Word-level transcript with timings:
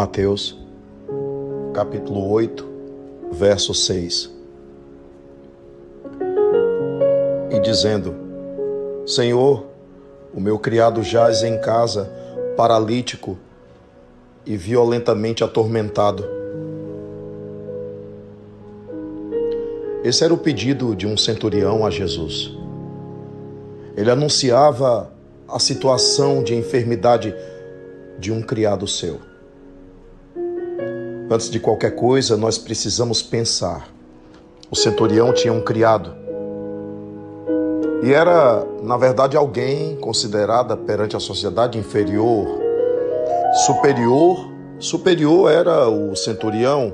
Mateus, 0.00 0.58
capítulo 1.74 2.26
8, 2.30 2.66
verso 3.32 3.74
6. 3.74 4.30
E 7.50 7.60
dizendo: 7.60 8.14
Senhor, 9.04 9.66
o 10.32 10.40
meu 10.40 10.58
criado 10.58 11.02
jaz 11.02 11.42
em 11.42 11.60
casa, 11.60 12.10
paralítico 12.56 13.36
e 14.46 14.56
violentamente 14.56 15.44
atormentado. 15.44 16.24
Esse 20.02 20.24
era 20.24 20.32
o 20.32 20.38
pedido 20.38 20.96
de 20.96 21.06
um 21.06 21.14
centurião 21.14 21.84
a 21.84 21.90
Jesus. 21.90 22.50
Ele 23.94 24.10
anunciava 24.10 25.12
a 25.46 25.58
situação 25.58 26.42
de 26.42 26.54
enfermidade 26.54 27.34
de 28.18 28.32
um 28.32 28.40
criado 28.40 28.86
seu. 28.86 29.28
Antes 31.32 31.48
de 31.48 31.60
qualquer 31.60 31.94
coisa, 31.94 32.36
nós 32.36 32.58
precisamos 32.58 33.22
pensar. 33.22 33.86
O 34.68 34.74
centurião 34.74 35.32
tinha 35.32 35.52
um 35.52 35.60
criado. 35.60 36.12
E 38.02 38.12
era, 38.12 38.66
na 38.82 38.96
verdade, 38.96 39.36
alguém 39.36 39.94
considerada 39.96 40.76
perante 40.76 41.16
a 41.16 41.20
sociedade 41.20 41.78
inferior. 41.78 42.48
Superior, 43.64 44.50
superior 44.80 45.52
era 45.52 45.88
o 45.88 46.16
centurião 46.16 46.92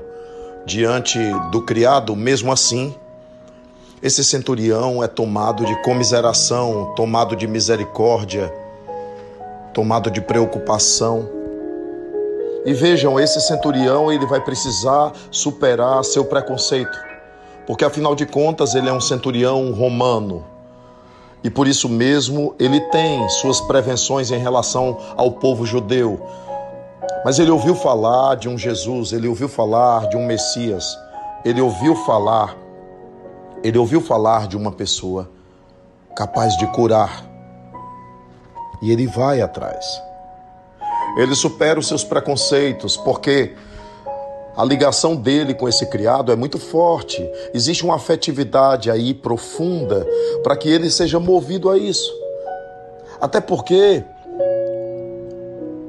diante 0.67 1.17
do 1.51 1.63
criado, 1.63 2.15
mesmo 2.15 2.51
assim, 2.51 2.93
esse 4.03 4.23
centurião 4.23 5.03
é 5.03 5.07
tomado 5.07 5.65
de 5.65 5.81
comiseração, 5.81 6.93
tomado 6.95 7.35
de 7.35 7.47
misericórdia, 7.47 8.53
tomado 9.73 10.11
de 10.11 10.21
preocupação. 10.21 11.36
E 12.67 12.73
vejam, 12.73 13.17
esse 13.17 13.39
centurião 13.39 14.11
ele 14.11 14.25
vai 14.25 14.41
precisar 14.41 15.13
superar 15.31 16.03
seu 16.03 16.25
preconceito, 16.25 16.99
porque 17.65 17.85
afinal 17.85 18.13
de 18.13 18.25
contas 18.25 18.75
ele 18.75 18.89
é 18.89 18.93
um 18.93 18.99
centurião 18.99 19.71
romano. 19.71 20.43
E 21.41 21.49
por 21.49 21.65
isso 21.65 21.87
mesmo 21.87 22.53
ele 22.59 22.81
tem 22.91 23.27
suas 23.29 23.61
prevenções 23.61 24.31
em 24.31 24.37
relação 24.37 24.97
ao 25.15 25.31
povo 25.31 25.65
judeu. 25.65 26.19
Mas 27.23 27.39
ele 27.39 27.51
ouviu 27.51 27.73
falar 27.73 28.35
de 28.35 28.49
um 28.49 28.57
Jesus, 28.57 29.13
ele 29.13 29.29
ouviu 29.29 29.47
falar 29.47 30.09
de 30.09 30.17
um 30.17 30.25
Messias, 30.25 30.85
ele 31.45 31.61
ouviu 31.61 31.95
falar 31.95 32.53
ele 33.63 33.77
ouviu 33.77 33.99
falar 34.01 34.47
de 34.47 34.55
uma 34.55 34.71
pessoa 34.71 35.29
capaz 36.15 36.55
de 36.57 36.67
curar 36.67 37.25
e 38.81 38.91
ele 38.91 39.07
vai 39.07 39.41
atrás. 39.41 40.06
Ele 41.17 41.33
supera 41.35 41.79
os 41.79 41.87
seus 41.87 42.03
preconceitos, 42.03 42.95
porque 42.95 43.53
a 44.55 44.63
ligação 44.63 45.15
dele 45.15 45.53
com 45.53 45.67
esse 45.67 45.85
criado 45.87 46.31
é 46.31 46.35
muito 46.35 46.59
forte. 46.59 47.27
Existe 47.53 47.83
uma 47.83 47.95
afetividade 47.95 48.89
aí 48.89 49.13
profunda 49.13 50.07
para 50.43 50.55
que 50.55 50.69
ele 50.69 50.89
seja 50.89 51.19
movido 51.19 51.69
a 51.69 51.77
isso. 51.77 52.11
Até 53.19 53.41
porque 53.41 54.03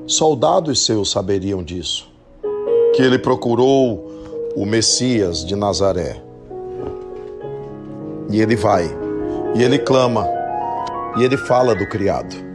soldados 0.06 0.86
seus 0.86 1.10
saberiam 1.10 1.62
disso, 1.62 2.10
que 2.94 3.02
ele 3.02 3.18
procurou 3.18 4.10
o 4.56 4.64
Messias 4.64 5.44
de 5.44 5.54
Nazaré. 5.54 6.22
E 8.30 8.40
ele 8.40 8.56
vai, 8.56 8.84
e 9.54 9.62
ele 9.62 9.78
clama, 9.78 10.26
e 11.18 11.22
ele 11.24 11.36
fala 11.36 11.74
do 11.74 11.86
criado. 11.86 12.47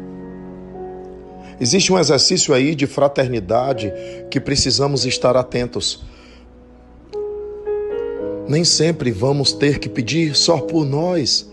Existe 1.60 1.92
um 1.92 2.00
exercício 2.00 2.54
aí 2.54 2.76
de 2.76 2.88
fraternidade 2.88 3.94
que 4.30 4.40
precisamos 4.40 5.06
estar 5.06 5.36
atentos. 5.36 6.04
Nem 8.48 8.64
sempre 8.64 9.12
vamos 9.12 9.54
ter 9.54 9.80
que 9.80 9.88
pedir 9.88 10.36
só 10.36 10.58
por 10.58 10.86
nós. 10.86 11.50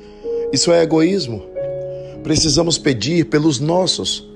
Isso 0.52 0.72
é 0.72 0.82
egoísmo. 0.82 1.42
Precisamos 2.22 2.78
pedir 2.78 3.26
pelos 3.26 3.60
nossos. 3.60 4.28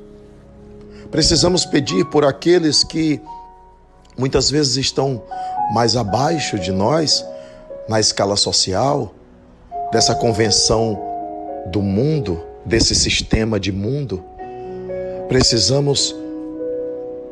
Precisamos 1.10 1.64
pedir 1.64 2.04
por 2.06 2.24
aqueles 2.24 2.84
que 2.84 3.20
muitas 4.16 4.50
vezes 4.50 4.76
estão 4.76 5.22
mais 5.72 5.97
abaixo 5.97 6.58
de 6.58 6.70
nós 6.70 7.24
na 7.88 8.00
escala 8.00 8.36
social, 8.36 9.14
dessa 9.92 10.14
convenção 10.14 10.98
do 11.66 11.82
mundo, 11.82 12.42
desse 12.64 12.94
sistema 12.94 13.60
de 13.60 13.70
mundo, 13.70 14.24
precisamos 15.28 16.14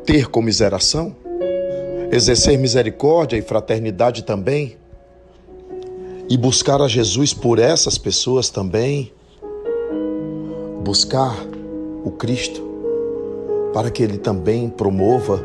ter 0.05 0.27
comiseração, 0.29 1.15
exercer 2.11 2.57
misericórdia 2.57 3.37
e 3.37 3.41
fraternidade 3.41 4.23
também, 4.23 4.77
e 6.29 6.37
buscar 6.37 6.81
a 6.81 6.87
Jesus 6.87 7.33
por 7.33 7.59
essas 7.59 7.97
pessoas 7.97 8.49
também, 8.49 9.11
buscar 10.83 11.35
o 12.03 12.11
Cristo, 12.11 12.61
para 13.73 13.89
que 13.89 14.03
Ele 14.03 14.17
também 14.17 14.69
promova 14.69 15.43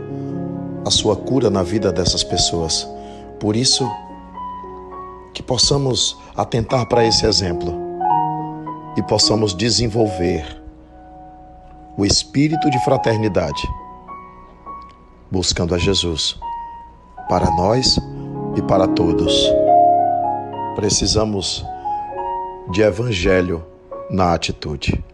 a 0.84 0.90
sua 0.90 1.16
cura 1.16 1.50
na 1.50 1.62
vida 1.62 1.92
dessas 1.92 2.22
pessoas. 2.22 2.88
Por 3.38 3.56
isso, 3.56 3.88
que 5.34 5.42
possamos 5.42 6.16
atentar 6.36 6.86
para 6.88 7.06
esse 7.06 7.26
exemplo 7.26 7.72
e 8.96 9.02
possamos 9.02 9.54
desenvolver 9.54 10.57
o 11.98 12.06
espírito 12.06 12.70
de 12.70 12.78
fraternidade, 12.84 13.68
buscando 15.28 15.74
a 15.74 15.78
Jesus 15.78 16.38
para 17.28 17.50
nós 17.56 17.98
e 18.56 18.62
para 18.62 18.86
todos. 18.86 19.52
Precisamos 20.76 21.66
de 22.70 22.82
evangelho 22.82 23.66
na 24.08 24.32
atitude. 24.32 25.04